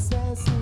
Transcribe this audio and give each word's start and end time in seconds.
princess. 0.00 0.59